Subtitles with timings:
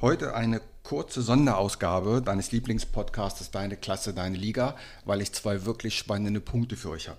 [0.00, 6.40] Heute eine kurze Sonderausgabe deines Lieblingspodcasts Deine Klasse, Deine Liga, weil ich zwei wirklich spannende
[6.40, 7.18] Punkte für euch habe.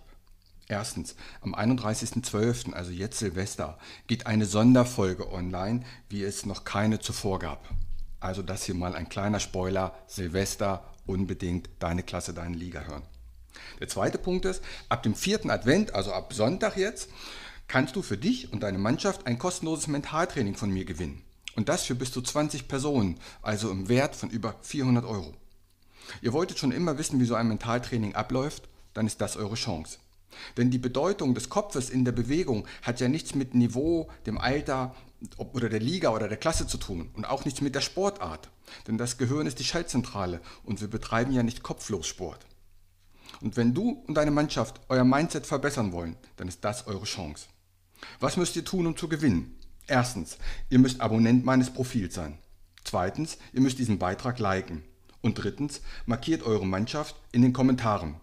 [0.70, 7.40] Erstens, am 31.12., also jetzt Silvester, geht eine Sonderfolge online, wie es noch keine zuvor
[7.40, 7.68] gab.
[8.22, 13.04] Also das hier mal ein kleiner Spoiler, Silvester, unbedingt Deine Klasse, Deine Liga hören.
[13.82, 17.10] Der zweite Punkt ist, ab dem vierten Advent, also ab Sonntag jetzt,
[17.68, 21.26] kannst du für dich und deine Mannschaft ein kostenloses Mentaltraining von mir gewinnen.
[21.56, 25.34] Und das für bis zu 20 Personen, also im Wert von über 400 Euro.
[26.22, 28.70] Ihr wolltet schon immer wissen, wie so ein Mentaltraining abläuft?
[28.94, 30.00] Dann ist das eure Chance.
[30.58, 34.96] Denn die Bedeutung des Kopfes in der Bewegung hat ja nichts mit Niveau, dem Alter
[35.38, 38.50] oder der Liga oder der Klasse zu tun und auch nichts mit der Sportart.
[38.88, 42.46] Denn das Gehirn ist die Schaltzentrale und wir betreiben ja nicht kopflos Sport.
[43.42, 47.48] Und wenn du und deine Mannschaft euer Mindset verbessern wollen, dann ist das eure Chance.
[48.20, 49.59] Was müsst ihr tun, um zu gewinnen?
[49.90, 50.38] Erstens,
[50.70, 52.38] ihr müsst Abonnent meines Profils sein.
[52.84, 54.84] Zweitens, ihr müsst diesen Beitrag liken.
[55.22, 58.16] Und drittens, markiert eure Mannschaft in den Kommentaren.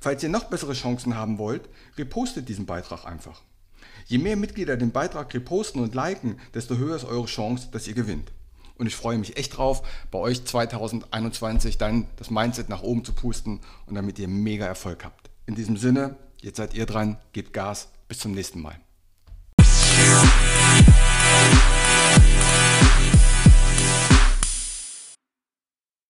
[0.00, 3.42] Falls ihr noch bessere Chancen haben wollt, repostet diesen Beitrag einfach.
[4.06, 7.94] Je mehr Mitglieder den Beitrag reposten und liken, desto höher ist eure Chance, dass ihr
[7.94, 8.32] gewinnt.
[8.78, 13.12] Und ich freue mich echt drauf, bei euch 2021 dann das Mindset nach oben zu
[13.12, 15.30] pusten und damit ihr mega Erfolg habt.
[15.46, 18.80] In diesem Sinne, jetzt seid ihr dran, gebt Gas, bis zum nächsten Mal.